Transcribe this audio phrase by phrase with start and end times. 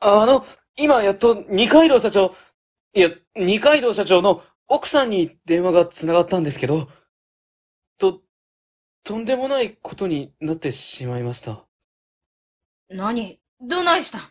[0.00, 2.34] あの、今やっと二階堂社長、
[2.94, 6.88] いや、二階堂社長の奥さんに電話が繋がったんですけど、
[7.98, 8.20] と、
[9.02, 11.64] とんでもないことになってしまいました。
[12.90, 13.40] 何？
[13.60, 14.22] どないしたん？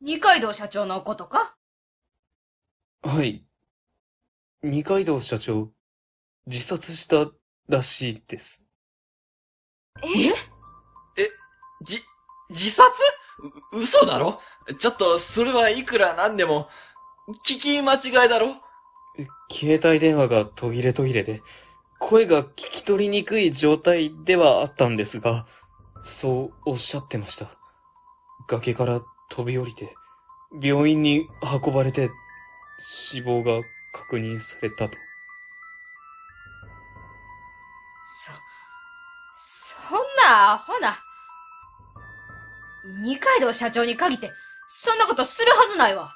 [0.00, 1.56] 二階堂社長のことか？
[3.02, 3.44] はい。
[4.62, 5.70] 二階堂社長、
[6.46, 7.30] 自殺した
[7.68, 8.64] らしいです。
[10.02, 11.28] え？
[11.82, 12.00] じ、
[12.50, 12.90] 自殺？
[12.90, 12.92] う、
[13.72, 14.40] 嘘だろ？
[14.78, 16.68] ちょっと、それはいくらなんでも、
[17.46, 18.56] 聞き間違いだろ？
[19.50, 21.42] 携帯電話が途切れ途切れで、
[21.98, 25.46] 声が聞き取りにくい状態ではあったんですが、
[26.04, 27.46] そうおっしゃってました。
[28.48, 29.94] 崖から飛び降りて、
[30.60, 31.28] 病院に
[31.64, 32.10] 運ばれて、
[32.80, 33.60] 死亡が
[33.92, 34.96] 確認されたと。
[39.34, 40.98] そ、そんなアホな。
[42.84, 44.32] 二階堂社長に限って、
[44.68, 46.12] そんなことするはずないわ。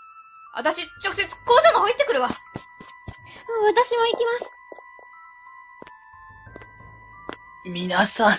[0.54, 2.28] 私、直接工場の方行ってくるわ。
[2.28, 4.50] 私も行きます。
[7.72, 8.36] 皆さん、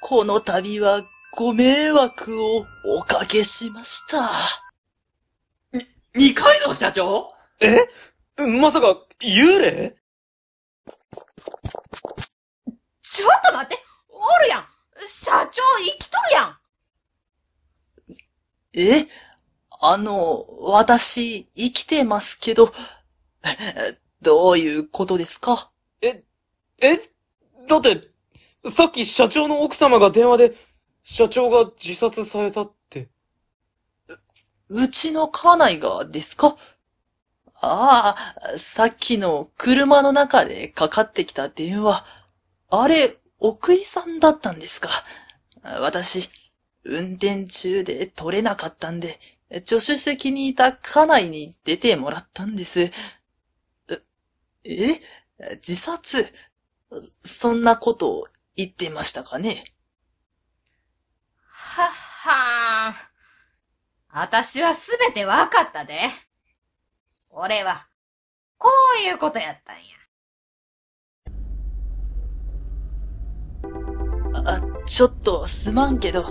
[0.00, 1.02] この度は
[1.36, 2.66] ご迷惑を
[2.98, 4.30] おかけしました。
[6.14, 7.32] 二階堂社長？
[7.60, 7.88] え？
[8.38, 9.96] まさか、幽霊？
[13.02, 14.66] ちょっと待っておるやん
[15.06, 16.56] 社長生きとるやん
[18.76, 19.06] え？
[19.80, 22.70] あの、私、生きてますけど、
[24.22, 25.70] どういうことですか？
[26.00, 26.22] え
[27.68, 28.10] だって、
[28.70, 30.54] さっき社長の奥様が電話で、
[31.02, 33.08] 社長が自殺されたって。
[34.68, 36.56] うちの家内がですか？
[37.60, 38.14] あ
[38.54, 42.04] あ、さっきの車の中でかかってきた電話。
[42.70, 44.88] あれ、奥井さんだったんですか？
[45.80, 46.30] 私、
[46.84, 49.18] 運転中で取れなかったんで、
[49.64, 52.90] 助手席にいた家内に出てもらったんです。
[54.64, 55.00] え
[55.56, 56.32] 自殺？
[57.22, 59.64] そんなことを言ってましたかね？
[61.46, 62.94] はっはーん。
[64.16, 66.00] 私はすべてわかったで。
[67.30, 67.88] 俺は、
[68.58, 69.82] こういうことやったんや。
[74.46, 76.24] あ、ちょっとすまんけど、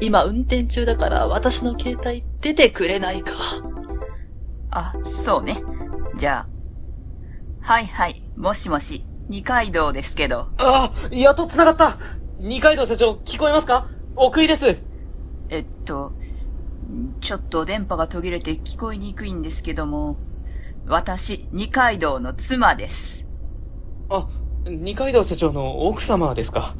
[0.00, 3.32] 今運転中だから私の携帯出てくれないか。
[4.70, 5.62] あ、そうね。
[6.16, 6.48] じゃあ。
[7.64, 10.48] はいはい、もしもし、二階堂ですけど。
[10.58, 11.96] ああ、やっと繋がった
[12.40, 13.86] 二階堂社長、聞こえますか？
[14.16, 14.76] 奥井です
[15.48, 16.12] えっと、
[17.20, 20.16] ちょっと電波が途切れて聞こえにくいんですけども、
[20.86, 23.24] 私、二階堂の妻です。
[24.08, 24.26] あ、
[24.66, 26.74] 二階堂社長の奥様ですか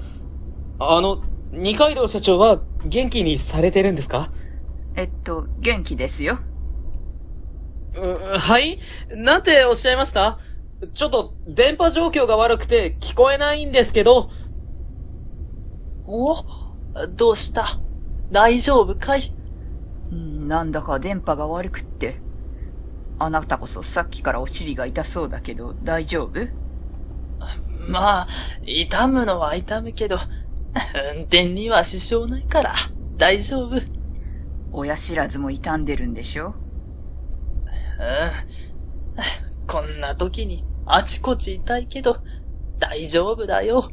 [0.81, 1.23] あの、
[1.53, 4.33] 二階堂社長は元気にされてるんですか？
[4.97, 6.39] えっと、元気ですよ。
[7.95, 8.79] うはい？
[9.11, 10.39] なんておっしゃいました？
[10.95, 14.31] ちょっと電波状況が悪くて聞こえないんですけど。
[16.07, 16.37] お？
[17.17, 17.65] どうした？
[18.31, 19.21] 大丈夫かい？
[20.11, 22.21] うんなんだか電波が悪くって。
[23.19, 26.49] あなたこそさっきからお尻が痛そうだけど大丈夫？
[27.91, 28.27] まあ、
[28.65, 30.17] 痛むのは痛むけど、
[31.15, 32.75] 運転には支障ないから、
[33.17, 33.77] 大丈夫。
[33.77, 33.83] うん。
[34.73, 36.55] 親知らずも傷んでるんでしょ？
[39.67, 42.17] こんな時にあちこち痛いけど、
[42.79, 43.89] 大丈夫だよ。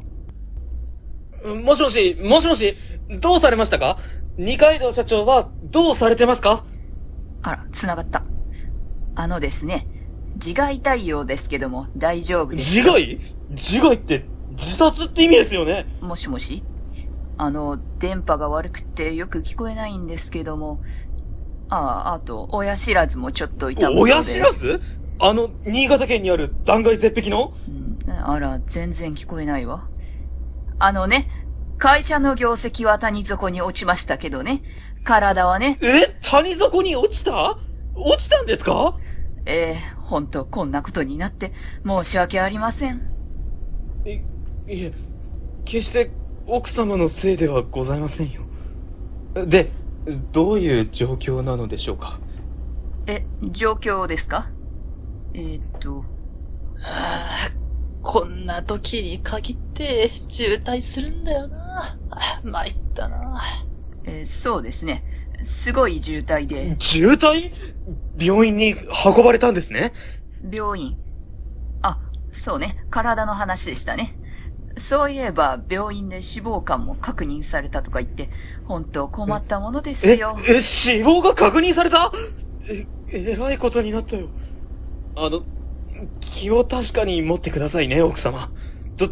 [1.44, 2.76] もしもし、もしもし、
[3.20, 3.98] どうされましたか？
[4.36, 6.64] 二階堂社長はどうされてますか？
[7.42, 8.24] あら、繋がった。
[9.14, 9.86] あのですね、
[10.36, 12.76] 自害痛いようですけども大丈夫です。
[12.76, 13.20] 自害？
[13.50, 14.24] 自害って
[14.60, 15.86] 自殺って意味ですよね。
[16.00, 16.62] もしもし。
[17.38, 20.82] あの、電波が悪くってよく聞こえないんですけども、
[21.70, 24.12] ああ、あと、親知らずもちょっと痛むそうで。
[24.12, 24.80] 親知らず？
[25.18, 27.54] あの、新潟県にある断崖絶壁の？
[27.66, 28.10] うん。
[28.10, 29.88] あら、全然聞こえないわ。
[30.78, 31.30] あのね、
[31.78, 34.62] 会社の業績は谷底に落ちましたけどね、
[35.04, 36.08] 体はね、え？
[36.28, 37.56] 谷底に落ちた？
[37.94, 38.98] 落ちたんですか？
[39.46, 41.54] ええほんとこんなことになって
[41.86, 43.00] 申し訳ありません。
[44.04, 44.20] い、
[44.70, 44.92] いえ、
[45.64, 46.12] 決して
[46.46, 48.42] 奥様のせいではございませんよ。
[49.46, 49.72] で、
[50.30, 52.20] どういう状況なのでしょうか？
[53.08, 54.48] え、状況ですか？
[55.34, 56.04] えーっと、
[58.00, 61.58] こんな時に限って渋滞するんだよな。
[62.10, 63.40] あ参ったな。
[64.04, 65.04] えーそうですね。
[65.42, 67.52] すごい渋滞で、渋滞？
[68.18, 69.92] 病院に運ばれたんですね？
[70.48, 70.96] 病院。
[71.82, 71.98] あ、
[72.32, 74.16] そうね、体の話でしたね。
[74.80, 78.30] そういえば、病院で死亡感も確認されたとか言って、
[78.64, 82.10] 本当困ったものですえよ。、え、死亡が確認された？
[82.68, 82.86] え、
[83.32, 84.28] えらいことになったよ。
[85.16, 85.42] あの、
[86.20, 88.50] 気を確かに持ってくださいね、奥様。
[88.96, 89.10] と、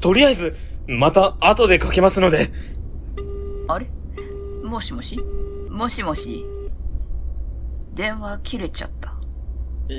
[0.00, 0.56] とりあえず、
[0.88, 2.50] また後でかけますので。
[3.68, 3.86] あれ？
[4.64, 5.18] もしもし？
[5.70, 6.44] もしもし？
[7.94, 9.14] 電話切れちゃった。
[9.90, 9.94] え？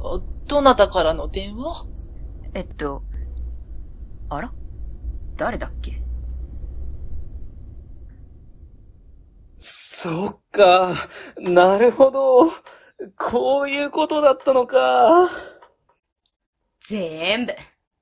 [0.00, 1.86] あどなたからの電話？
[2.54, 3.02] えっと、
[4.36, 4.52] あら？
[5.36, 6.00] 誰だっけ？
[9.58, 10.94] そっか。
[11.38, 12.52] なるほど。
[13.18, 15.30] こういうことだったのか。
[16.80, 17.54] 全部、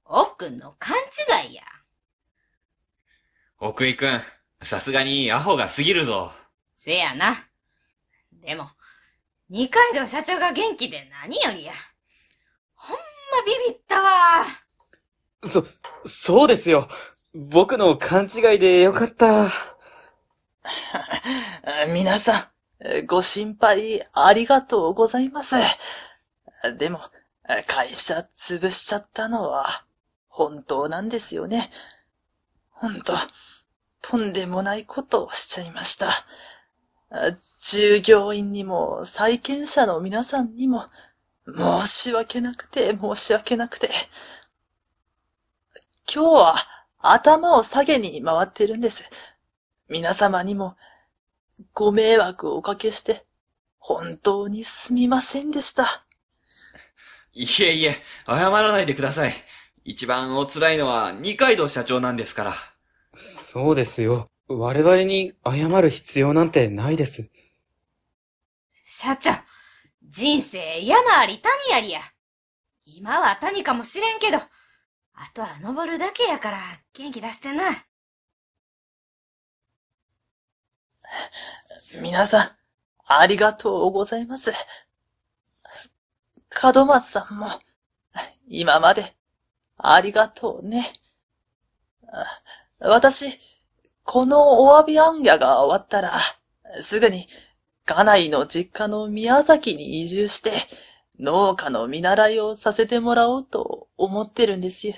[0.05, 0.96] おっくんの勘
[1.46, 1.62] 違いや。
[3.58, 4.20] 奥井くん、
[4.62, 6.32] さすがにアホが過ぎるぞ。
[6.78, 7.37] せやな。
[8.32, 8.70] でも、
[9.49, 11.73] 二階堂社長が元気で何よりや。
[12.75, 13.02] ほんま
[13.46, 14.44] ビビったわ。
[15.44, 15.64] そ、
[16.06, 16.88] そうですよ。
[17.34, 19.50] 僕の勘違いでよかった。
[21.92, 22.50] 皆さ
[22.80, 25.56] ん、ご心配ありがとうございます。
[26.78, 27.00] でも、
[27.66, 29.64] 会社潰しちゃったのは
[30.28, 31.70] 本当なんですよね。
[32.70, 33.14] 本当、
[34.00, 36.08] とんでもないことをしちゃいました。
[37.60, 40.86] 従業員にも債権者の皆さんにも
[41.46, 43.90] 申し訳なくて申し訳なくて。
[46.14, 46.55] 今日は
[46.99, 49.09] 頭を下げに回ってるんです。
[49.88, 50.76] 皆様にも
[51.73, 53.25] ご迷惑をおかけして、
[53.79, 55.87] 本当にすみませんでした。
[57.32, 59.32] いえいえ、謝らないでください。
[59.85, 62.55] 一番お辛いのは二階堂社長なんですから。
[63.14, 64.29] そうですよ。
[64.49, 67.31] 我々に謝る必要なんてないです。
[68.85, 69.31] 社長、
[70.03, 72.00] 人生山あり谷ありや。
[72.85, 74.38] 今は谷かもしれんけど、
[75.22, 76.58] あとは登るだけやから
[76.94, 77.62] 元気出してな。
[82.02, 82.50] 皆さん、
[83.06, 84.52] ありがとうございます。
[86.74, 87.46] 門松さんも、
[88.48, 89.14] 今まで、
[89.76, 90.92] ありがとうね。
[92.80, 93.38] 私、
[94.02, 96.10] このお詫び行脚が終わったら、
[96.80, 97.28] すぐに、
[97.84, 100.50] 家内の実家の宮崎に移住して、
[101.20, 104.94] 農家の見習いをさせてもらおうと思ってるんですよ。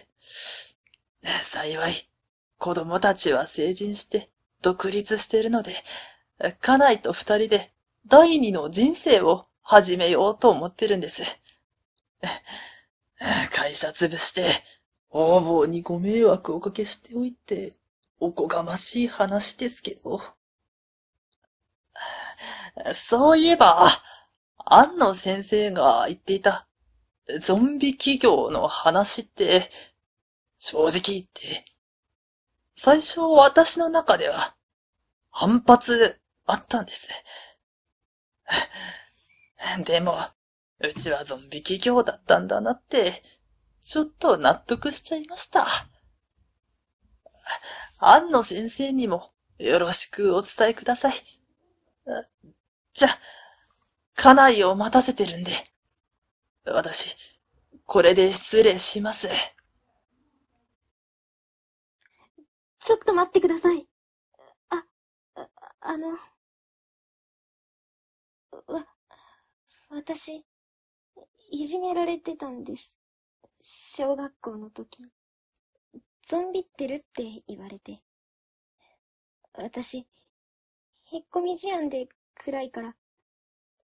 [1.42, 1.92] 幸い、
[2.58, 4.30] 子供たちは成人して
[4.62, 5.72] 独立してるので、
[6.60, 7.70] 家内と二人で
[8.06, 11.22] 第二の人生を始めようと思ってるんです。
[13.52, 14.44] 会社潰して、
[15.08, 17.74] 方々にご迷惑をおかけしておいて、
[18.20, 20.20] おこがましい話ですけど。
[22.92, 23.88] そういえば、
[24.56, 26.66] 安野先生が言っていた、
[27.40, 29.70] ゾンビ企業の話って、
[30.56, 31.64] 正直言って、
[32.74, 34.56] 最初私の中では、
[35.30, 37.08] 反発あったんです。
[39.84, 40.16] でも、
[40.80, 43.22] うちはゾンビ企業だったんだなって、
[43.80, 45.66] ちょっと納得しちゃいました。
[47.98, 51.14] 安野先生にもよろしくお伝えください。
[52.92, 53.08] じゃ、
[54.14, 55.52] 家内を待たせてるんで、
[56.66, 57.16] 私、
[57.86, 59.28] これで失礼します。
[62.84, 63.88] ちょっと待ってください。
[64.68, 64.84] あ、
[65.36, 65.48] あ、
[65.80, 66.18] あの、わ、
[69.88, 70.44] 私、
[71.50, 72.98] いじめられてたんです。
[73.62, 75.02] 小学校の時。
[76.26, 78.02] ゾンビってるって言われて。
[79.54, 80.06] 私、
[81.10, 82.94] 引っ込み思案で暗いから、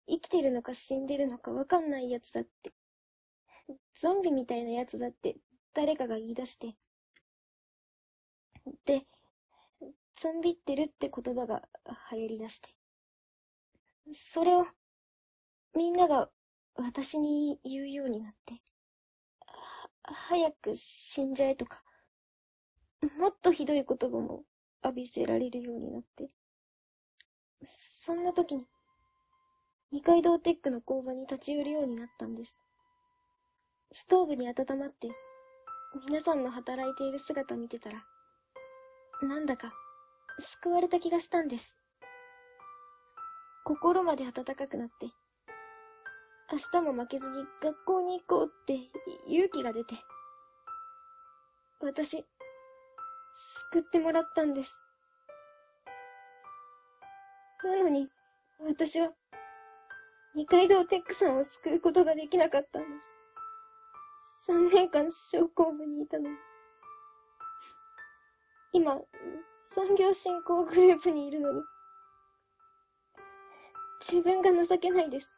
[0.07, 2.75] 生きてるのか死んでるのかわかんないやつだって。
[3.99, 5.39] ゾンビみたいなやつだって
[5.73, 6.77] 誰かが言い出して。
[8.87, 9.07] で、
[10.17, 11.63] ゾンビってるって言葉が
[12.13, 12.69] 流行り出して。
[14.13, 14.67] それを、
[15.75, 16.31] みんなが
[16.77, 18.55] 私に言うようになって。
[20.03, 21.83] 早く死んじゃえとか、
[23.19, 24.45] もっとひどい言葉も
[24.83, 26.29] 浴びせられるようになって。
[27.67, 28.67] そんな時に、
[29.93, 32.59] 二階堂テックの工場に立ち寄るようになったんです。
[33.93, 35.09] ストーブに温まって、
[36.09, 38.05] 皆さんの働いている姿見てたら、
[39.23, 39.73] なんだか、
[40.39, 41.77] 救われた気がしたんです。
[43.65, 45.07] 心まで温かくなって、
[46.53, 48.75] 明日も負けずに学校に行こうって
[49.27, 49.95] 勇気が出て、
[51.81, 52.25] 私、
[53.73, 54.79] 救ってもらったんです。
[57.65, 58.09] なのに、
[58.61, 59.11] 私は、
[60.35, 63.17] 二階堂テックさんを救うことができなかったんです。
[64.47, 66.37] 三年間症候部にいたのに。
[68.75, 69.01] 今、
[69.73, 71.63] 産業振興グループにいるのに。
[74.01, 75.33] 自分が情けないです。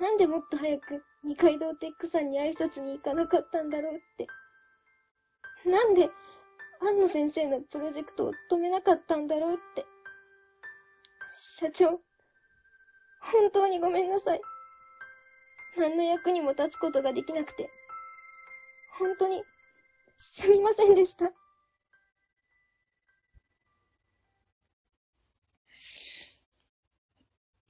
[0.00, 4.26] なんでもっと早く二階堂テックさんに挨拶に行かなかったんだろうって。
[5.68, 6.08] なんで、
[6.80, 9.84] 安野先生のプロジェクトを止めなかったんだろうって。
[11.34, 12.00] 社長、
[13.20, 14.40] 本当にごめんなさい。
[15.76, 17.70] 何の役にも立つことができなくて、
[18.98, 19.42] 本当に、
[20.22, 21.32] すみませんでした。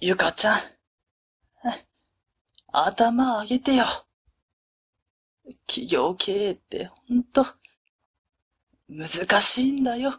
[0.01, 0.59] ゆかちゃん。
[2.73, 3.85] 頭上げてよ。
[5.69, 7.47] 企業経営ってほんと、
[8.89, 9.09] 難
[9.41, 10.15] しいんだよ。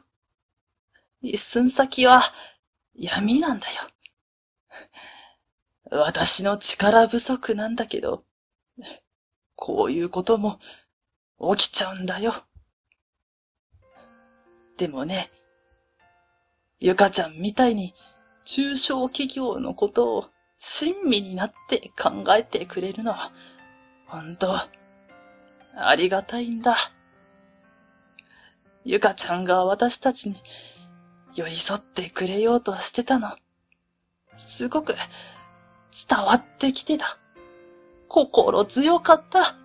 [1.22, 2.22] 一寸先は
[2.96, 3.74] 闇なんだよ。
[5.92, 8.24] 私の力不足なんだけど、
[9.56, 10.60] こういうことも
[11.56, 12.34] 起きちゃうんだよ。
[14.78, 15.30] でもね、
[16.80, 17.94] ゆかちゃんみたいに
[18.46, 20.26] 中小企業のことを
[20.58, 23.32] 親身になって考えてくれるのは、
[24.08, 24.56] 本当
[25.76, 26.76] ありがたいんだ。
[28.84, 30.36] ゆかちゃんが私たちに
[31.36, 33.30] 寄り添ってくれようとしてたの。
[34.38, 34.96] すごく
[36.08, 37.18] 伝わってきてた。
[38.08, 39.61] 心強かった。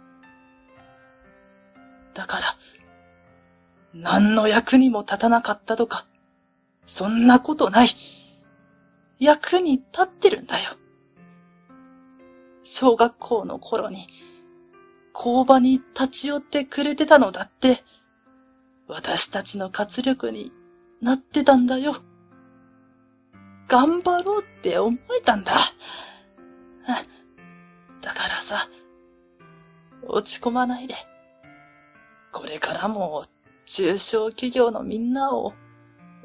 [2.16, 2.44] だから、
[3.92, 6.06] 何の役にも立たなかったとか、
[6.86, 7.88] そんなことない。
[9.18, 10.70] 役に立ってるんだよ。
[12.62, 14.06] 小学校の頃に、
[15.12, 17.76] 工場に立ち寄ってくれてたのだって、
[18.88, 20.52] 私たちの活力に
[21.02, 21.96] なってたんだよ。
[23.68, 25.52] 頑張ろうって思えたんだ。
[28.00, 28.56] だからさ、
[30.06, 30.94] 落ち込まないで。
[32.36, 33.24] これからも
[33.64, 35.54] 中小企業のみんなを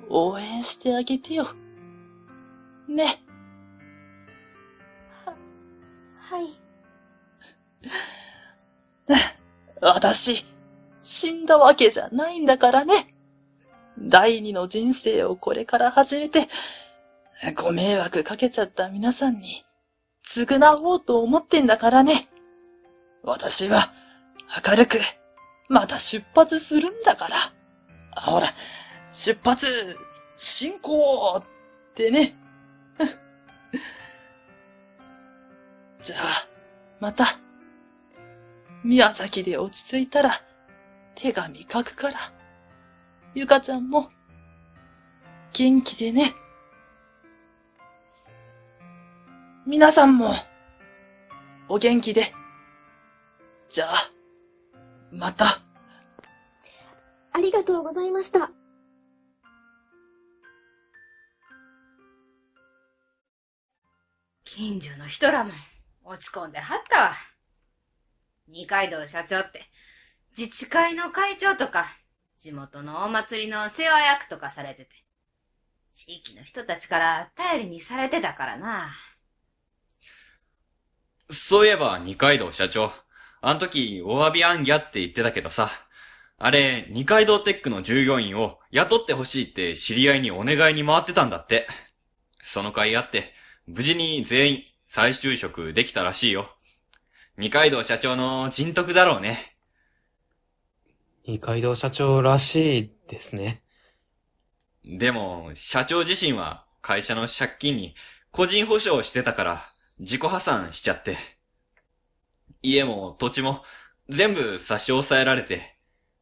[0.10, 1.46] 応援してあげてよ。
[2.90, 3.24] ね。
[6.20, 6.48] はい。
[9.82, 10.46] 私、
[11.00, 13.16] 死んだわけじゃないんだからね。
[13.98, 16.50] 第二の人生をこれから始めて、
[17.56, 19.64] ご迷惑かけちゃった皆さんに、
[20.26, 22.28] 償おうと思ってんだからね。
[23.24, 23.94] 私は、
[24.68, 24.98] 明るく、
[25.72, 27.36] また出発するんだから。
[28.12, 28.48] あほら、
[29.14, 29.66] 出発、
[30.36, 31.46] 進行っ
[31.96, 32.36] てね。
[36.04, 36.20] じゃあ、
[37.00, 37.24] また、
[38.84, 40.32] 宮崎で落ち着いたら、
[41.16, 42.16] 手紙書くから。
[43.34, 44.12] ゆかちゃんも、
[45.54, 46.34] 元気でね。
[49.66, 50.34] 皆さんも、
[51.70, 52.24] お元気で。
[53.70, 54.21] じゃあ、
[55.12, 55.46] また。
[57.34, 58.52] ありがとうございました。
[64.44, 65.52] 近所の人らも
[66.04, 67.12] 落ち込んではったわ。
[68.48, 69.64] 二階堂社長って、
[70.38, 71.86] 自治会の会長とか、
[72.38, 74.90] 地元のお祭りの世話役とかされてて、
[75.94, 78.92] 地域の人たちから頼りにされてたからな。
[81.30, 82.92] そういえば、二階堂社長。
[83.42, 85.70] あの時、お詫びあんぎゃって言ってたけどさ。
[86.38, 91.68] あれ、二階堂テックの従業員を雇ってほしいって知り合いにお願いに回ってたんだって。
[92.44, 93.34] その甲斐あって、
[93.66, 96.56] 無事に全員再就職できたらしいよ。
[97.38, 99.56] 二階堂社長の人徳だろうね。
[101.26, 103.64] 二階堂社長らしいですね。
[104.86, 107.96] でも、社長自身は会社の借金に
[108.32, 111.18] 個人保証してたから自己破産しちゃって。
[112.62, 113.64] 家も土地も
[114.10, 115.78] 全部差し押さえられて、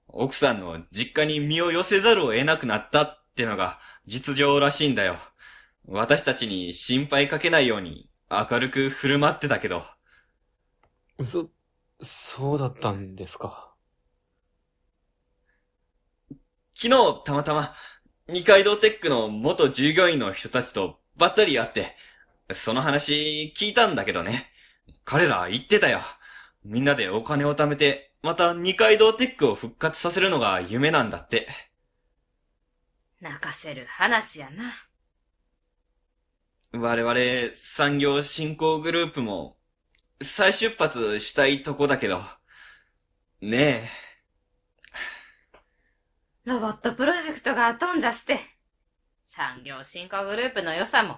[0.08, 5.18] 奥さんの実家に身を寄せざるを得なくなったってのが実情らしいんだよ。
[5.88, 9.84] 私たちに心配かけないように明るく振る舞ってたけど。
[11.22, 11.50] そ、
[12.02, 13.74] そうだったんですか？
[16.76, 17.74] 昨日たまたま
[18.30, 21.96] 二階堂テックの元従業員の人たちとばったり会って、
[22.54, 24.48] その話聞いたんだけどね。
[25.04, 26.00] 彼ら言ってたよ。
[26.70, 31.48] みんなでお金を貯めて、また二階堂テックを復活させるのが夢なんだって。
[33.20, 34.72] 泣かせる話やな。
[36.80, 39.58] 我々産業振興グループも
[40.22, 42.22] 再出発したいとこだけど。
[43.42, 43.90] ね
[46.46, 48.38] ロボットプロジェクトが頓挫して、
[49.26, 51.18] 産業振興グループの予算も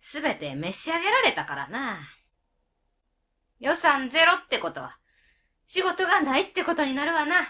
[0.00, 1.98] すべて召し上げられたからな。
[3.60, 4.98] 予算ゼロってことは、
[5.66, 7.42] 仕事がないってことになるわな。
[7.42, 7.44] え。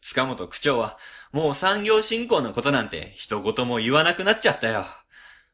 [0.00, 0.98] 塚本区長は、
[1.32, 4.86] もう産業振興のことなんて一言も言わなくなっちゃったよ。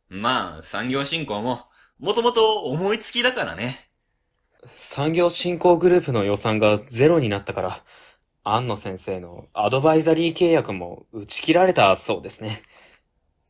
[0.08, 1.66] まあ、産業振興も、
[1.98, 3.88] もともと思いつきだからね。
[4.74, 7.84] 産業振興グループの予算がゼロになったから、
[8.44, 12.62] 安野先生のアドバイザリー契約も打ち切られたそうですね。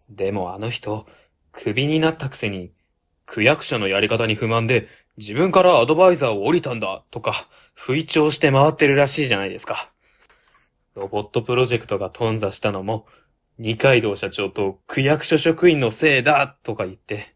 [0.08, 1.06] でもあの人、
[1.50, 2.72] クビになったくせに、
[3.26, 4.88] 区役所のやり方に不満で、
[5.18, 9.92] 自分からアドバイザーを降りたんだ、とか、不意調して回ってるらしいじゃないですか。
[10.94, 13.06] ロボットプロジェクトが頓挫したのも、
[13.58, 17.34] 二階堂社長と区役所職員のせいだ、とか言って。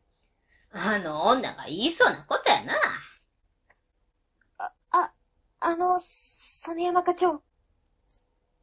[0.72, 2.74] あの女が言いそうなことやな。
[4.90, 5.12] あ、
[5.60, 7.42] あの、曽根山課長。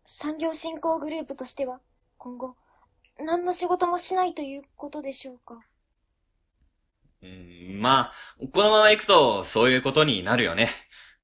[0.06, 1.80] 産業振興グループとしては、
[2.18, 2.56] 今後、
[3.20, 5.60] 何の仕事もしないということでしょうか。
[7.24, 8.14] うん、まあ、
[8.52, 10.70] このまま行くと、そういうことになるよね。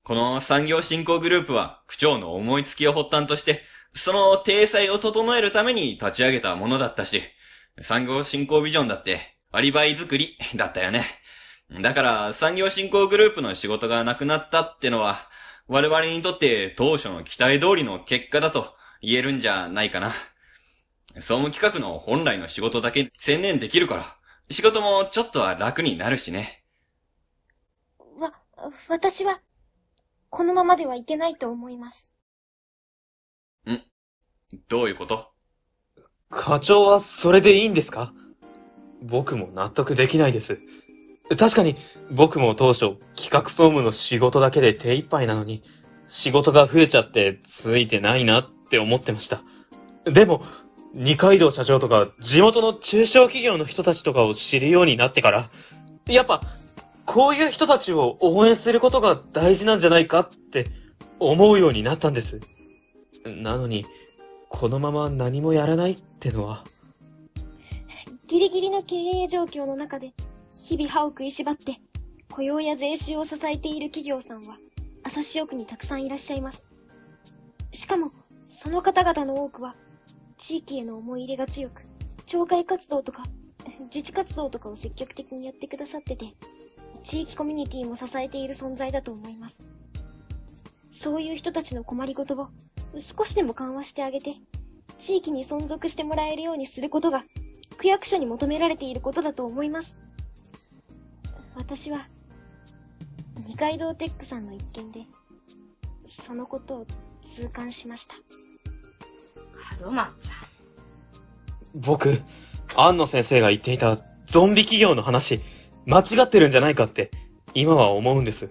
[0.04, 3.64] この産業振興グループは、区長の思いつきを発端として、
[3.94, 7.22] その体裁を整えるために立ち上げたものだったし、
[7.82, 11.04] 産業振興ビジョンだって、アリバイ作りだったよね。
[11.82, 15.30] だから、産業振興グループの仕事がなくなったってのは、
[15.68, 20.14] 我々にとって当初の期待通りの結果だと言えるんじゃないかな。
[21.16, 24.19] 総務企画の本来の仕事だけ専念できるから、
[24.52, 26.64] 仕事もちょっとは楽になるしね。
[28.20, 28.34] わ、
[28.88, 29.42] 私は、
[30.30, 32.10] このままではいけないと思います。
[34.68, 35.28] どういうこと？
[36.32, 38.14] 課長はそれでいいんですか？
[39.04, 40.60] 僕も納得できないです。
[41.38, 41.76] 確かに
[42.10, 45.64] 僕も当初企画総務の仕事だけで手一杯なのに
[46.08, 49.44] 仕事が増えちゃってついてないなって思ってました。
[50.06, 50.44] でも、
[50.94, 55.50] 二階堂社長とか地元の中小企業の人たちとかを知るようになってから、
[56.08, 56.42] やっぱ
[57.06, 60.68] こういう人たちを応援することが大事なんじゃないかって
[61.20, 62.40] 思うようになったんです。
[63.26, 63.86] なのに、
[64.48, 66.64] このまま何もやらないってのは。
[68.28, 70.14] ギリギリの経営状況の中で、
[70.52, 71.82] 日々歯を食いしばって、
[72.32, 74.58] 雇用や税収を支えている企業さんは、
[75.04, 76.68] 朝潮区にたくさんいらっしゃいます。
[77.72, 78.12] しかも、
[78.46, 79.76] その方々の多くは、
[80.40, 81.86] 地域への思い入れが強く、
[82.26, 83.26] 町会活動とか、
[83.94, 86.34] 自治活動とかを積極的にやってくださってて、
[87.04, 89.62] 地域コミュニティも支えている存在だと思います。
[90.92, 92.48] そういう人たちの困りごとを
[92.98, 94.38] 少しでも緩和してあげて、
[94.98, 97.26] 地域に存続してもらえるようにすることが、
[97.78, 100.00] 区役所に求められていることだと思います。
[101.56, 102.08] 私は、
[103.46, 105.06] 二階堂テックさんの一件で、
[106.06, 106.88] そのことを
[107.22, 108.16] 痛感しました。
[109.82, 110.38] 門松ちゃん。
[111.76, 112.22] 僕、
[112.76, 115.42] 安野先生が言っていたゾンビ企業の話、
[115.86, 117.12] 間違ってるんじゃないかって、
[117.54, 118.50] 今は思うんです。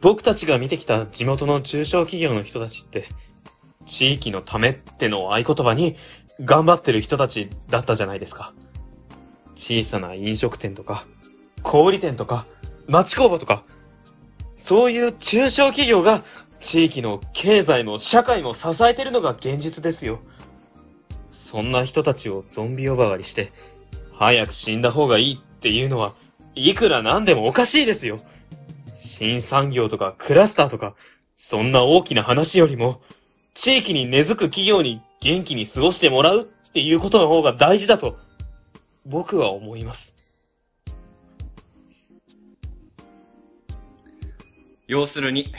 [0.00, 3.06] 僕たちが見てきた地元の中小企業の人たちって、
[3.86, 5.96] 地域のためってのを合言葉に、
[6.40, 8.52] 頑張ってる人たちだったじゃないですか。
[9.54, 11.06] 小さな飲食店とか、
[11.62, 12.46] 小売店とか、
[12.88, 13.64] 町工場とか、
[14.56, 16.22] そういう中小企業が
[16.62, 20.20] 地域の経済も社会も支えてるのが現実ですよ。
[21.32, 23.52] そんな人たちをゾンビ呼ばわりして、
[24.12, 26.14] 早く死んだ方がいいっていうのは、
[26.54, 28.20] いくらなんでもおかしいですよ。
[28.96, 30.94] 新産業とかクラスターとか、
[31.36, 33.02] そんな大きな話よりも、
[33.54, 38.16] 地域に根付く企業に元気に過ごしてもらうっていうことの方が大事だと、
[39.04, 40.14] 僕は思います。
[44.86, 45.52] 要するに、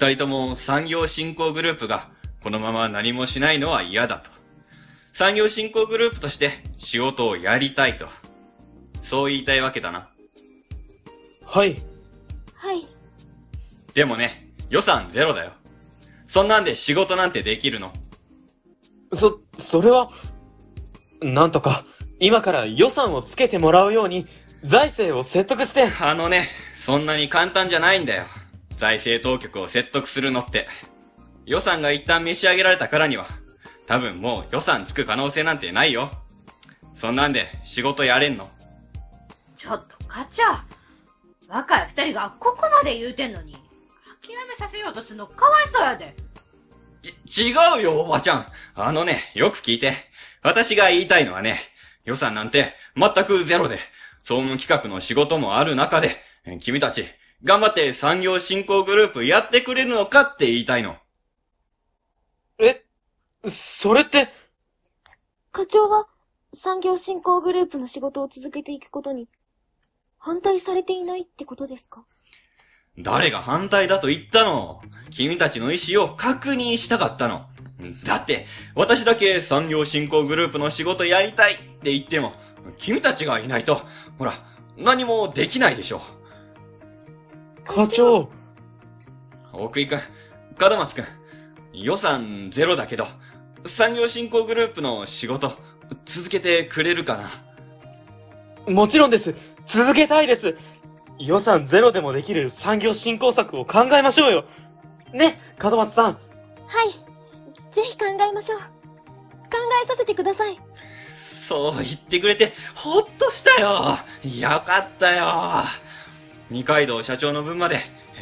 [0.00, 2.08] 二人とも産業振興グループが
[2.40, 4.30] このまま何もしないのは嫌だと。
[5.12, 8.06] 産業振興グループとして仕事をやりたいと。
[9.02, 10.08] そう言いたいわけだな。
[11.44, 11.82] はい。
[12.54, 12.86] はい。
[13.92, 15.50] でもね、予算ゼロだよ。
[16.28, 17.92] そんなんで仕事なんてできるの？
[19.12, 20.10] そ、それは、
[21.20, 21.84] なんとか、
[22.20, 24.28] 今から予算をつけてもらうように、
[24.62, 28.26] 財政を説得して、あのね、そんなに簡単じゃないんだよ。
[28.78, 30.68] 財政当局を説得するのって。
[31.44, 33.26] 予算が一旦召し上げられたからには、
[33.86, 36.10] 多分もう予算つく可能性なんてないよ。
[36.94, 38.50] そんなんで仕事やれんの？
[39.56, 40.42] ちょっと課長。
[41.48, 46.14] 若い二人がここまで言うてんのに、諦めさせようとするのかわいそうやで。
[47.24, 48.46] ち、違うよ、おばちゃん。
[48.74, 49.94] あのね、よく聞いて。
[50.42, 51.60] 私が言いたいのはね、
[52.04, 53.78] 予算なんて全くゼロで、
[54.18, 57.06] 総務企画の仕事もある中で、え君たち、
[57.44, 60.96] 頑張って産業振興グループやってくれるのかって言いたいの。
[62.58, 62.84] え、
[63.46, 64.28] それって、
[65.52, 66.08] 課長は
[66.52, 69.28] 産業振興グループの仕事を続けていくことに
[70.18, 72.04] 反対されていないってことですか？
[72.98, 74.82] 誰が反対だと言ったの？
[75.10, 77.46] 君たちの意思を確認したかったの。
[78.04, 82.32] だって、私だけ産業振興グループの仕事やりたいって言っても、
[82.76, 83.82] 君たちがいないと、
[84.18, 84.34] ほら、
[84.76, 86.02] 何もできないでしょ。
[87.68, 88.30] 課長。
[89.52, 90.00] 奥井くん、
[90.58, 91.04] 門松くん、
[91.74, 93.06] 予算ゼロだけど、
[93.66, 95.52] 産業振興グループの仕事、
[96.06, 97.16] 続けてくれるか
[98.66, 98.72] な？
[98.72, 99.34] もちろんです。
[99.66, 100.56] 続けたいです。
[101.18, 104.44] 予算ゼロでもできる産業振興策を考えましょうよ。
[105.12, 106.12] ね、門松さん。
[106.12, 106.18] は
[106.84, 107.72] い。
[107.72, 108.60] ぜひ考えましょう。
[108.60, 108.66] 考
[109.82, 110.58] えさせてください。
[111.46, 113.98] そう言ってくれて、ほっとしたよ。
[114.24, 115.64] よかったよ
[116.50, 117.80] 二階堂社長の分まで、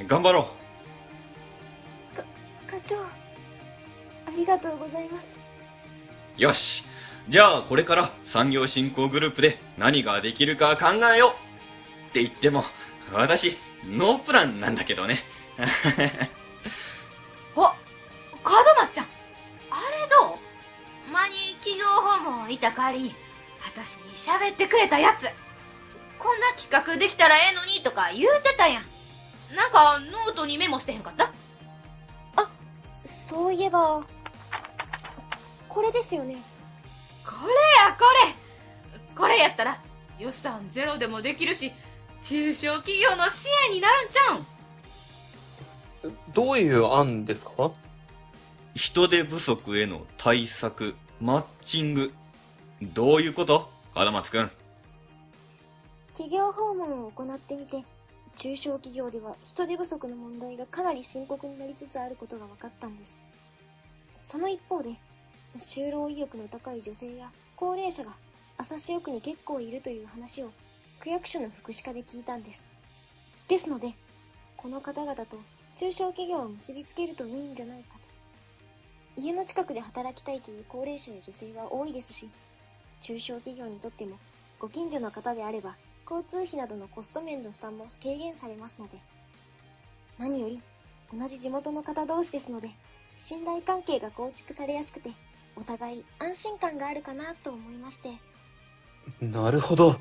[0.09, 0.49] 頑張ろ
[2.67, 3.07] 課長、あ
[4.37, 5.39] りがとうございます。
[6.37, 6.85] うよし
[7.29, 12.65] じゃあこれから産業振興グループで何ができるか考えようって言っても、
[13.13, 15.21] 私、ノープランなんだけどね。
[17.55, 17.73] お、門
[18.79, 19.07] 松ちゃん、
[19.71, 20.35] あれど
[21.09, 21.11] う？
[21.13, 23.15] 前に企業訪問いった帰りに、
[23.61, 25.29] 私に喋ってくれたやつ。
[26.19, 28.85] こんな企画できたらええのにとか言うてたやん。
[29.55, 31.31] なんか、ノートにメモしてへんかった？
[33.05, 34.05] そういえば、
[35.69, 36.37] これですよね。
[37.25, 37.53] これ
[37.87, 38.35] や、これ
[39.17, 39.81] これやったら、
[40.19, 41.73] 予算ゼロでもできるし、
[42.23, 44.33] 中小企業の支援になるんちゃ
[46.05, 47.73] うんどういう案ですか？
[48.75, 52.13] 人手不足への対策、マッチング。
[52.83, 53.71] どういうこと？
[53.95, 54.51] 門松くん。
[56.17, 57.85] 企業訪問を行ってみて、
[58.37, 63.19] 中小企業では人手不足の問題がかなり深刻になりつつあることが分かったんです。
[64.17, 64.97] その一方で、
[65.59, 68.13] 就労意欲の高い女性や高齢者が
[68.57, 70.51] 朝潮区に結構いるという話を
[71.01, 72.67] 区役所の福祉課で聞いたんです。
[73.47, 73.93] ですので、
[74.57, 75.37] この方々と
[75.77, 77.95] 中小企業を結びつけるといいんじゃないか
[79.17, 79.21] と。
[79.21, 82.31] 家の近くで働きたいという高齢者や女性は多いですし、
[83.03, 84.17] 中小企業にとっても
[84.59, 85.77] ご近所の方であれば
[86.09, 88.99] 交通費などのコスト面の負担も軽減されますので。
[90.19, 90.63] 何より、
[91.13, 92.71] 同じ地元の方同士ですので、
[93.17, 95.11] 信頼関係が構築されやすくて、
[95.57, 98.11] お互い安心感があるかなと思いまして。
[99.21, 99.97] なるほど。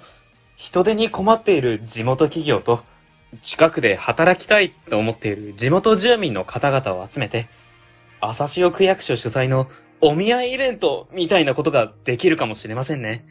[0.56, 2.84] 人手に困っている地元企業と、
[3.42, 7.48] 近くで働きたいと思っている地元住民の方々を集めて、
[8.22, 9.68] 朝潮区役所主催の
[10.02, 13.26] お見合いイベントみたいなことができるかもしれませんね。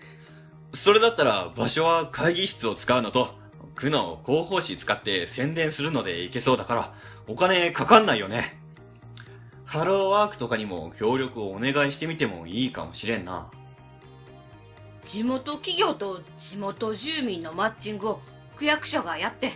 [0.75, 3.35] それだったら場所は会議室を使うのと、
[3.77, 6.95] 区の広報誌使って宣伝するのでいけそうだから、
[7.29, 8.61] お金かかんないよね。
[9.65, 13.51] ハローワークとかにも協力をお願いしてみてもいいかもしれんな。
[15.03, 18.21] 地元企業と地元住民のマッチングを
[18.57, 19.53] 区役所がやって、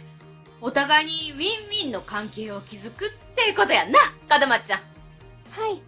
[0.61, 4.81] お互いにウィンウィンの関係を築くってことやんな、門松ちゃん。
[4.81, 5.83] はい。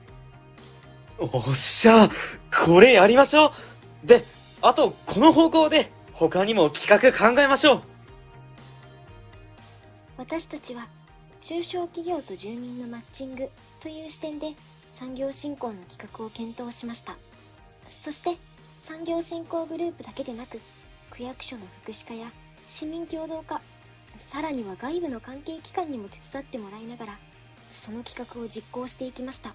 [1.18, 2.08] おっしゃ、
[2.64, 3.52] これやりましょ
[4.04, 4.06] う。
[4.06, 4.24] で、
[4.62, 7.82] あと、この方向で、他にも企画考えましょう。
[10.18, 10.86] 私たちは、
[11.40, 13.48] 中小企業と住民のマッチング
[13.80, 14.52] という視点で
[14.94, 17.16] 産業振興の企画を検討しました。
[17.88, 18.36] そして、
[18.78, 20.60] 産業振興グループだけでなく、
[21.10, 22.30] 区役所の福祉課や
[22.66, 23.62] 市民協働課、
[24.18, 27.18] さらには外部の関係機関にも手伝ってもらいながら、
[27.72, 29.54] その企画を実行していきました。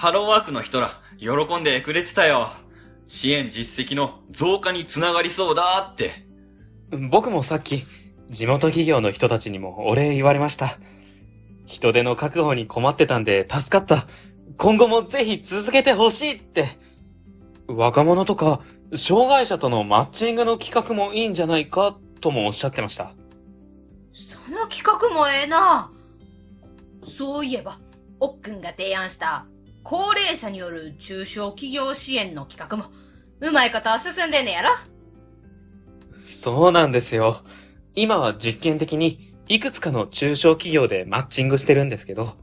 [0.00, 1.28] ハローワークの人ら、喜
[1.60, 2.50] んでくれてたよ。
[3.06, 6.26] 支援実績の増加につながりそうだって。
[7.10, 7.84] 僕もさっき、
[8.30, 10.78] 地元企業の人たちにもお礼言われました。
[11.66, 14.06] 人手の確保に困ってたんで助かった。
[14.56, 16.78] 今後もぜひ続けてほしいって。
[17.66, 18.62] 若者とか、
[18.96, 23.12] 障害者とのマッチングの企画もいいんじゃないか、ともおっしゃってました。
[24.14, 25.92] その企画もええな。
[27.04, 27.78] そういえば、
[28.18, 29.44] おっくんが提案した、
[29.82, 32.92] 高齢者による中小企業支援の企画も、
[33.40, 34.70] うまいこと進んでんねやろ
[36.24, 37.42] そうなんですよ。
[37.94, 42.34] 今は実験的に、いくつかの中小企業でマッチングしてるんですけど、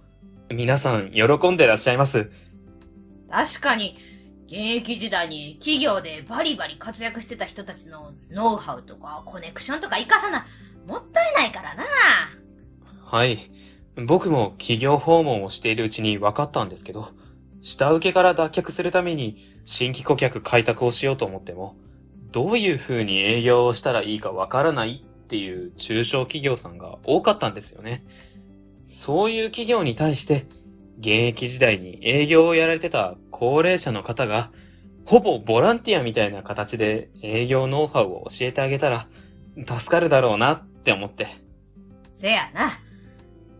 [0.49, 2.29] 皆さん喜んでらっしゃいます。
[3.29, 3.97] 確かに、
[4.47, 10.45] 現役時代に企業でバリバリ活躍してた人たちのノウハウとかコネクションとか活かさな、
[10.87, 11.83] もったいないからな。
[13.03, 13.51] はい。
[14.05, 17.09] 僕も企業訪問をしているうちに分かったんですけど、
[17.61, 21.75] 下請けから脱却するために新規顧客開拓をしようと思っても、
[22.31, 28.05] どういう風に営業をしたらいいか分からないっていう中小企業さんが多かったんですよね。
[28.85, 30.45] そういう企業に対して、
[30.99, 34.51] 現役時代に営業をやられてた高齢者の方が、
[35.05, 39.07] ほぼボランティアみたいな形で営業ノウハウを教えてあげたら、
[39.55, 41.27] 助かるだろうなって思って。
[42.13, 42.79] せやな。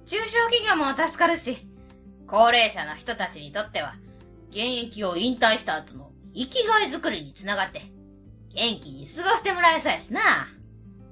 [0.05, 1.57] 中小企業も助かるし、
[2.27, 3.95] 高齢者の人たちにとっては、
[4.49, 7.81] 現役を引退した後の生きがいづくりにつながって、
[8.53, 10.21] 元気に過ごしてもらえそうやしな。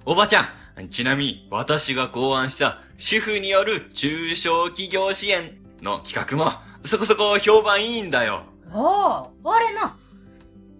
[0.05, 0.41] おばちゃ
[0.81, 6.51] ん、ちなみに私が考案した主婦による中小企業支援の企画も
[6.83, 8.43] そこそこ評判いいんだよ。
[8.73, 9.97] おお、あれな。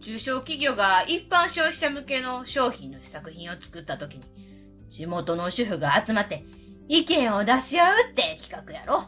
[0.02, 4.24] 中小企業が一般消費者向けの商品の試作品を作った時に、
[4.90, 6.44] 地元の主婦が集まって
[6.88, 9.06] 意見を出し合うって企画やろ。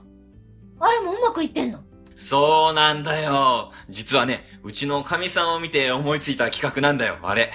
[0.79, 1.83] あれもうまくいってんの？
[2.15, 3.71] そうなんだよ。
[3.89, 7.51] 実はね、うちの神さんを見て思いついた企画なんだよ、あれ。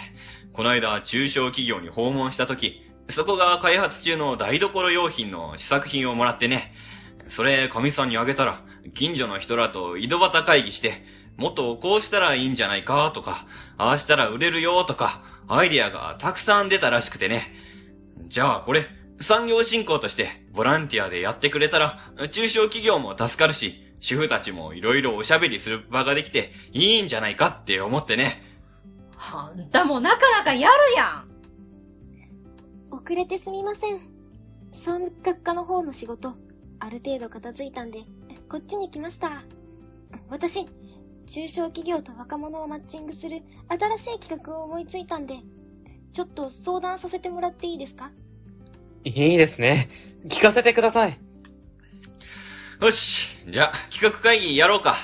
[0.52, 6.72] この間、中小企業に訪問した時、そこが開発中の台所用品の試作品をもらってね。
[7.28, 8.62] それ、神さんにあげたら、
[8.94, 11.04] 近所の人らと井戸端会議して、
[11.36, 13.46] もっとこうしたらいいんじゃないかとか、
[13.78, 17.54] ああしたら売れるよとか、アイディアがたくさん出たらしくてね。
[18.26, 18.86] じゃあこれ、
[19.22, 28.42] 産業振興としてボランティアでやってくれたら、中小企業も助かるし、主婦たちもいろいろおしゃべりする場ができていいんじゃないかって思ってね。
[29.16, 31.28] あんたもなかなかやるやん。
[32.90, 34.00] 遅れてすみません。
[34.72, 36.34] 総務企画課の方の仕事、
[36.80, 38.00] ある程度片付いたんで、
[38.48, 39.44] こっちに来ました。
[40.28, 40.66] 私、
[41.26, 45.36] 中小企業と若者をマッチングする新しい企画を思いついたんで、
[46.12, 48.10] ちょっと相談させてもらっていいですか？
[49.04, 49.88] いいですね。
[50.26, 51.18] 聞かせてください。
[52.80, 54.94] よし、じゃあ企画会議やろうか。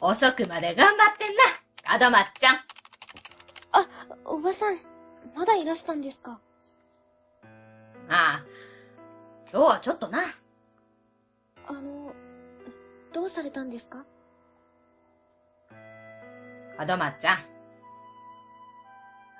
[0.00, 1.42] 遅くまで頑張ってんな、
[1.84, 2.60] アドマッちゃん。
[4.26, 4.78] おばさん、
[5.36, 6.38] まだいらしたんですか？
[8.08, 8.44] ああ、
[9.50, 10.20] 今日はちょっとな。
[11.66, 12.12] あの、
[13.12, 14.04] どうされたんですか？
[16.78, 17.38] アドマッちゃん。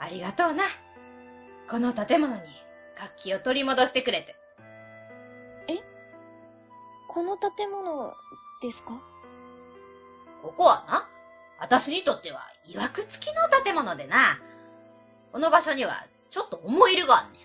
[0.00, 0.64] ありがとうな。
[1.70, 2.42] この建物に
[2.96, 4.37] 活気を取り戻してくれて。
[7.09, 8.12] この建物
[8.61, 9.00] ですか？
[10.42, 11.09] ここはな、
[11.61, 14.40] 私にとっては曰く付きの建物でな。
[15.31, 15.92] この場所には
[16.29, 17.38] ちょっと思い入れがあんね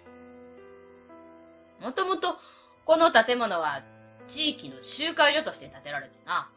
[1.82, 1.84] ん。
[1.86, 2.39] もともと、
[2.84, 3.84] この建物は
[4.27, 6.49] 地域の集会所として建てられてな。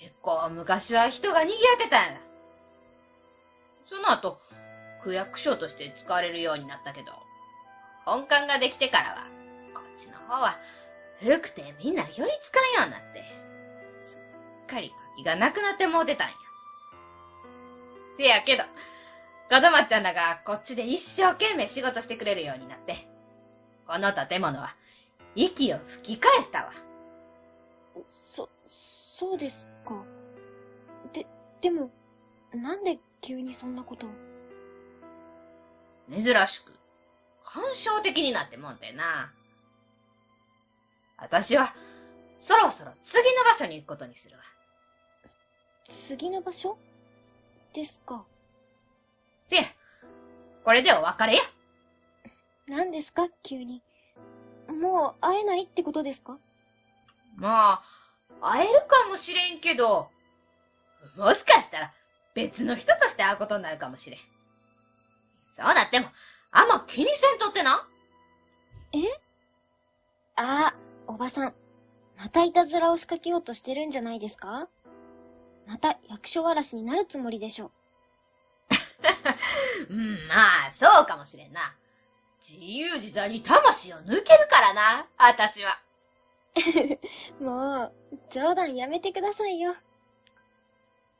[0.00, 2.20] 結構昔は人が賑わってたんや。
[3.84, 4.40] その後、
[5.04, 7.12] 区役所として使われるようになったけど、
[8.06, 9.26] 本館ができてからは、
[9.74, 10.58] こっちの方は
[11.20, 13.22] 古くてみんな寄りつかんようになって、
[14.02, 16.34] すっかり活気がなくなってもうてたんや。
[18.16, 18.64] せやけど、
[19.50, 23.06] ガドマッちゃんらがこっちで一生懸命仕事してくれるようになって、
[23.86, 24.74] この建物は
[25.34, 26.72] 息を吹き返したわ。
[28.34, 28.48] そ、
[29.16, 30.02] そうですか。
[31.12, 31.26] で、
[31.60, 31.90] でも、
[32.54, 34.10] なんで急にそんなことを？
[36.10, 36.72] 珍しく、
[37.44, 39.32] 感傷的になってもんてな。
[41.16, 41.74] 私は、
[42.36, 44.42] そろそろ次の場所に行くことにするわ。
[45.88, 46.76] 次の場所？
[47.72, 48.24] ですか。
[49.46, 49.62] せや、
[50.64, 51.42] これでお別れや。
[52.66, 53.28] 何ですか？
[53.42, 53.82] 急に。
[54.68, 56.38] もう会えないってことですか？
[57.36, 57.82] まあ、
[58.40, 60.08] 会えるかもしれんけど、
[61.16, 61.92] もしかしたら
[62.34, 64.20] 別の人として会うことになるかもしれん。
[65.54, 66.06] そうなっても、
[66.50, 67.86] あんま気にせんとってな。
[70.36, 70.74] ああ、
[71.06, 71.54] おばさん。
[72.16, 74.68] またいたずらを仕掛けようとしてるんじゃないですか？
[75.68, 77.70] また役所わらしになるつもりでしょ。
[79.88, 81.76] うん、まあ、そうかもしれんな。
[82.40, 85.80] 自由自在に魂を抜けるからな、私は。
[87.40, 87.92] もう、
[88.28, 89.76] 冗談やめてくださいよ。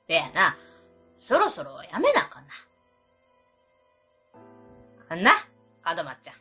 [0.09, 0.57] でやな、
[1.21, 2.53] そろそろやめなあかんな。
[5.09, 5.33] あんな、
[5.85, 6.35] 門松ちゃん。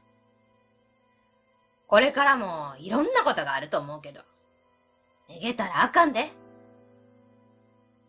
[1.87, 4.21] これからもいろんなことがあると思うけど、
[5.29, 6.31] 逃げたらあかんで。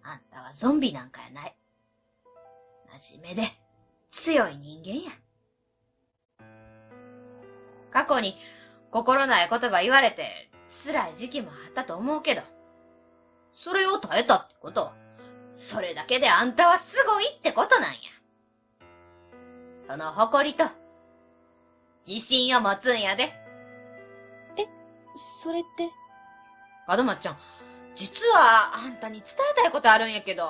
[0.03, 1.57] あんたはゾンビなんかやない。
[3.01, 3.49] 真面目で
[4.11, 5.13] 強い人間や。
[7.91, 8.37] 過去に
[8.91, 10.51] 心ない言葉言われて
[10.85, 12.43] 辛い時期もあったと思うけど、
[13.53, 14.95] それを耐えたってことは、
[15.55, 17.99] それだけであんたはすごいってことなんや。
[19.87, 20.65] その誇りと、
[22.07, 23.33] 自信を持つんやで。
[25.43, 25.91] それって、
[26.87, 27.39] アドマちゃん、
[27.95, 30.49] 実はあんたに伝えたいことあるんやけど。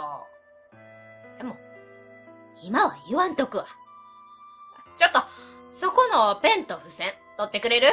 [1.37, 1.57] でも、
[2.63, 3.67] 今は言わんとくわ。
[4.97, 5.19] ちょっと、
[5.73, 7.89] そこのペンと付箋、取ってくれる？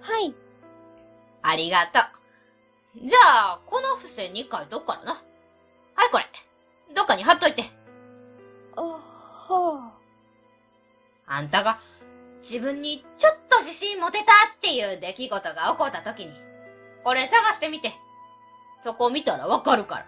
[0.00, 0.34] はい。
[1.42, 1.98] ありがと
[3.04, 3.08] う。
[3.08, 3.18] じゃ
[3.54, 5.12] あ、この付箋に書いとくからな。
[5.94, 6.26] はい、これ。
[6.94, 7.64] どっかに貼っといて。
[8.76, 9.00] あ、
[9.48, 9.98] は
[11.26, 11.78] あんたが
[12.40, 14.26] 自分にちょっと自信持てたっ
[14.60, 16.32] ていう出来事が起こった時に、
[17.04, 17.92] これ探してみて。
[18.82, 20.06] そこを見たらわかるから。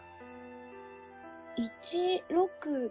[1.56, 2.90] 1699?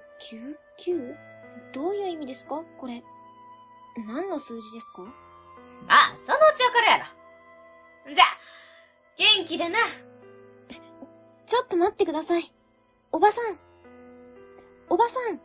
[1.74, 2.64] どういう意味ですか？
[2.78, 3.04] これ。
[4.08, 5.04] 何の数字ですか？
[5.90, 7.00] ああ、そのうちわかるや
[8.08, 8.16] ろ。
[8.16, 8.28] じゃあ、
[9.18, 9.78] 元気でな。
[11.46, 12.50] ちょっと待ってください。
[13.12, 13.60] おばさん。
[14.90, 15.42] おばさん。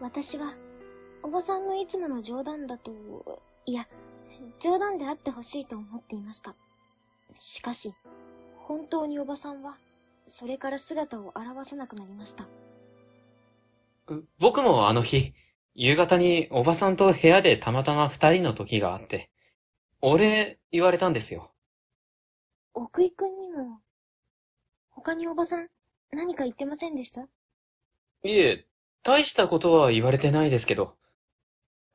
[0.00, 0.54] 私は、
[1.22, 2.92] おばさんのいつもの冗談だと、
[3.66, 3.86] いや、
[4.58, 6.54] 冗談であってほしいと思っていました。
[7.34, 7.94] しかし、
[8.56, 9.78] 本当におばさんは、
[10.26, 12.48] それから姿を現さなくなりました。
[14.38, 15.34] 僕もあの日、
[15.74, 19.30] 夕方におばさんと部屋でたまたま二人の時があって、
[20.00, 21.52] 俺、言われたんですよ。
[22.72, 23.80] 奥井くんにも、
[24.88, 25.68] 他におばさん、
[26.10, 27.22] 何か言ってませんでした？
[28.22, 28.66] いえ、
[29.02, 30.96] 大したことは言われてないですけど、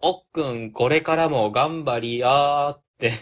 [0.02, 3.14] おっくんこれからも頑張りやーって、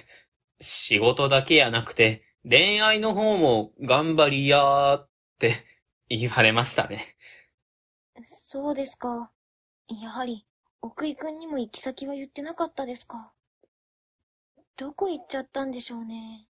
[0.62, 5.54] 仕事だけやなくて、恋愛の方も頑張りやーって
[6.10, 7.18] 言われましたね。
[8.26, 9.32] そうですか。
[9.88, 10.46] やはり、
[10.82, 13.34] 奥井くんにも行き先は言ってなかったですか。
[14.78, 16.48] どこ行っちゃったんでしょうね。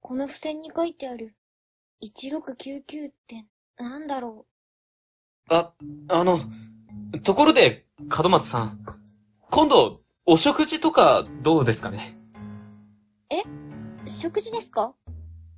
[0.00, 1.34] この付箋に書いてある、
[2.02, 4.55] 1699って、なんだろう
[5.48, 5.72] あ、
[6.08, 6.40] あの、
[7.22, 7.86] ところで、
[8.22, 8.84] 門松さん、
[9.50, 12.18] 今度、お食事とかどうですかね？
[14.04, 14.10] う。
[14.10, 14.92] 食事ですか？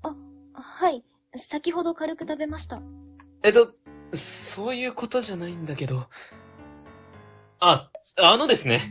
[0.03, 0.15] あ、
[0.53, 1.03] はい。
[1.37, 2.83] 先ほど軽く食べました。
[3.43, 3.75] えっと、
[4.15, 6.07] そういうことじゃないんだけど。
[7.61, 8.83] あ、あのですね。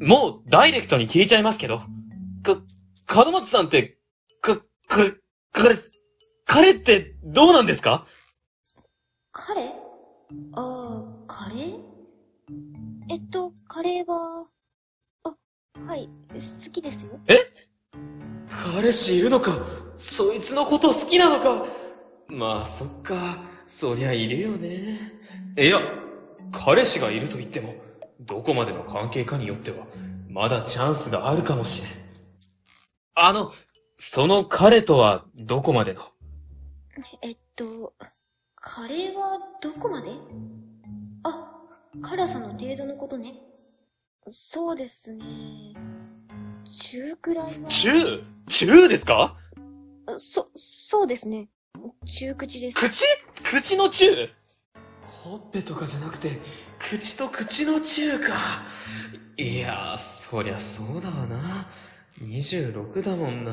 [0.00, 1.78] もう、ダイレクトに聞いちゃいますけど。
[2.42, 3.98] か、門松さんって、
[4.40, 4.62] か、か、
[5.52, 5.76] 彼、
[6.44, 8.06] 彼ってどうなんですか？
[9.30, 9.72] 彼？
[10.54, 11.78] ああ、カレー？
[13.08, 14.46] えっと、カレーは、
[15.24, 15.34] あ、
[15.86, 17.18] はい、好きですよ。
[18.74, 19.52] 彼氏いるのか？
[19.98, 21.66] そいつのこと好きなのか？
[22.28, 23.38] まあ、そっか。
[23.66, 25.12] そりゃいるよね。
[25.58, 25.80] いや、
[26.52, 27.74] 彼氏がいると言っても、
[28.20, 29.86] どこまでの関係かによっては、
[30.28, 31.92] まだチャンスがあるかもしれん。
[33.14, 33.52] あの、
[33.96, 36.02] その彼とはどこまでの？
[37.22, 37.94] えっと、
[38.62, 40.10] カレーはどこまで？
[41.22, 41.50] あ、
[42.02, 43.36] 辛さの程度のことね。
[44.30, 45.72] そうですね。
[46.92, 47.68] 中くらいは。
[47.68, 48.22] 中？
[48.46, 49.38] 中ですか？
[50.18, 51.48] そ、そうですね。
[52.04, 52.76] 中口です。
[52.76, 53.04] 口？
[53.42, 54.28] 口の中？
[55.06, 56.38] ほっぺとかじゃなくて、
[56.78, 58.62] 口と口の中か。
[59.38, 61.66] いや、そりゃそうだわな。
[62.18, 63.52] 26だもんな。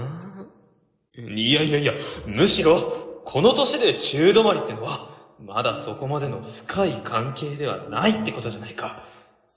[1.15, 1.93] いやいやいや、
[2.25, 9.03] むしろ、この年で中止まりってのは、まだそこまでの深い関係ではないってことじゃないか。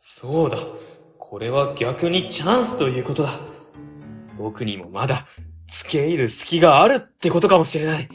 [0.01, 0.59] そうだ。
[1.19, 3.39] これは逆にチャンスということだ。
[4.37, 5.29] 僕にもまだ、
[5.69, 8.09] 付け入る隙があるってことかもしれない。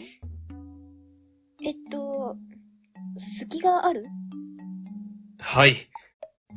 [1.63, 2.35] えっと、
[3.17, 4.03] 隙がある？
[5.39, 5.77] はい。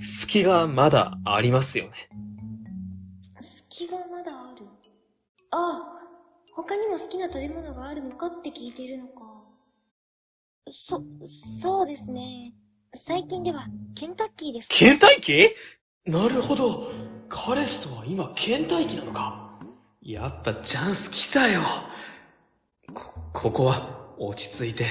[0.00, 1.92] 隙がまだありますよね。
[3.40, 4.66] 隙がまだある。
[5.52, 5.97] ああ、
[6.58, 9.44] 他にも好きな食べ物があるのかって聞いているのか。
[10.72, 11.00] そ、
[11.62, 12.52] そうですね。
[12.96, 14.68] 最近では、ケンタッキーです。
[14.68, 15.54] 倦怠期
[16.04, 16.90] なるほど。
[17.28, 19.56] 彼氏とは今倦怠期なのか？
[20.02, 21.60] やっぱチャンス来たよ。
[22.92, 24.84] こ、ここは落ち着いて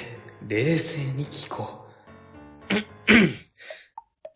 [0.47, 1.85] 冷静に聞こ
[2.71, 2.73] う。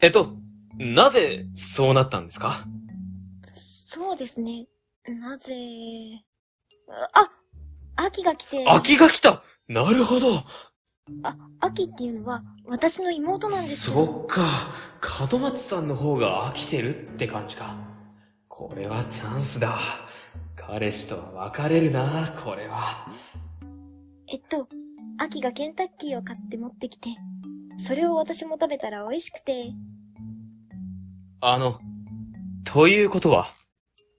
[0.02, 0.34] えっと、
[0.78, 2.66] なぜそうなったんですか？
[3.46, 4.68] そうですね。
[5.08, 5.56] なぜ、
[7.14, 7.30] あ、
[7.96, 10.44] 秋が来て、秋が来たなるほど。
[11.24, 14.06] あ、秋っていうのは私の妹なんですよ。
[14.06, 14.42] そっか。
[15.32, 17.76] 門松さんの方が飽きてるって感じか。
[18.48, 19.80] これはチャンスだ。
[20.56, 23.08] 彼氏とは別れるな、これは。
[24.28, 24.68] えっと、
[25.18, 27.10] 秋がケンタッキーを買って持ってきて、
[27.78, 29.74] それを私も食べたら美味しくて、
[31.42, 31.80] あの、
[32.66, 33.48] ということは、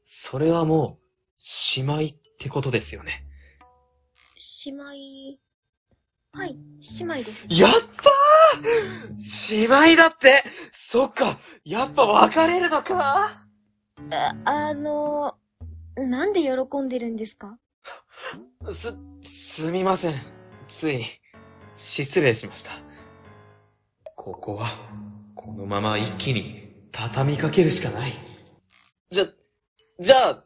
[0.05, 1.03] それはもう、
[1.38, 3.24] しまいってことですよね。
[4.66, 4.82] 姉妹、
[6.32, 6.57] はい、
[6.99, 7.47] 姉妹です。
[7.49, 13.28] やったー姉妹だってそっかやっぱ別れるのか？
[14.11, 15.36] あ、あの、
[15.97, 17.57] なんで喜んでるんですか？
[18.72, 20.14] す、すみません。
[20.66, 21.05] つい、
[21.76, 22.72] 失礼しました。
[24.16, 24.66] ここは、
[25.36, 28.12] このまま一気に畳みかけるしかない。
[29.12, 29.26] じゃ、
[30.01, 30.45] じゃあ、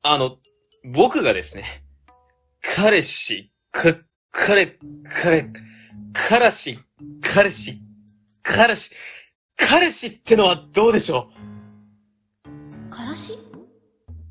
[0.00, 0.38] あの、
[0.84, 1.64] 僕がですね、
[2.60, 3.96] 彼氏、か、
[4.30, 4.78] 彼、
[5.08, 5.50] 彼、
[6.12, 6.78] 彼氏、
[7.22, 7.80] 彼氏、
[8.42, 8.94] 彼氏、
[9.56, 11.30] 彼氏ってのはどうでしょ
[12.90, 13.38] からし？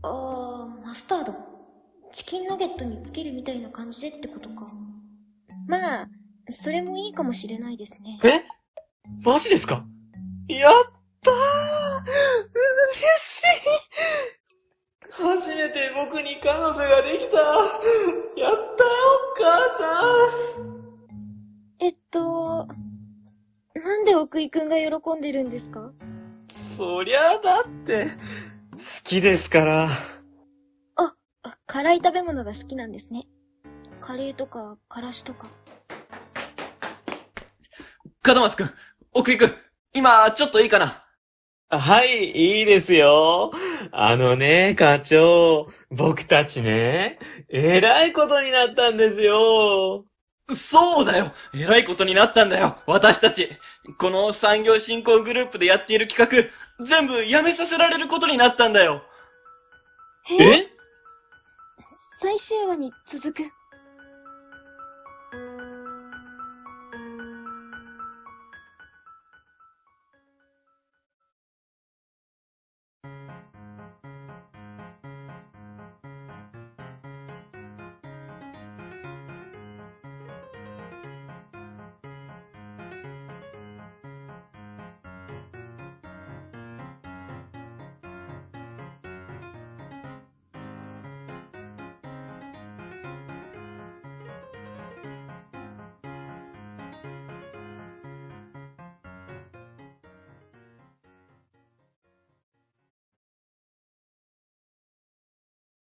[0.04, 1.34] あー、マスタード。
[2.12, 4.72] チキンナゲットにつけるみたいな感じでってことか。
[5.68, 6.08] まあ、
[6.52, 8.20] それもいいかもしれないですね。
[8.24, 8.46] うえ？
[9.24, 9.84] マジですか？
[10.48, 10.74] やっ
[11.22, 11.42] たー嬉
[13.20, 13.46] しい
[15.16, 18.90] 初めて僕に彼女ができたやったよ、
[19.32, 20.06] お母さ
[20.62, 20.70] ん
[21.80, 22.68] えっと、
[23.76, 24.88] なんで奥井くんが喜
[25.18, 25.92] んでるんですか？
[26.50, 28.08] そりゃだって、
[28.72, 29.90] 好きですから。
[30.96, 31.16] あ、
[31.68, 33.28] 辛い食べ物が好きなんですね。
[34.00, 35.48] カレーとか、からしとか。
[38.26, 38.72] 門松くん、
[39.14, 39.54] 奥井くん、
[39.94, 41.06] 今、ちょっといいかな？
[41.70, 43.52] はい、いいですよ。
[43.92, 47.20] あのね、課長、僕たちね、
[47.50, 50.06] えらいことになったんですよ。
[50.56, 51.32] そうだよ。
[51.54, 52.78] えらいことになったんだよ。
[52.86, 53.50] 私たち。
[53.98, 59.04] この産業振興グループでやっている企画、全部やめさせられることになったんだよ。
[60.40, 60.68] え？
[62.22, 63.44] 最終話に続く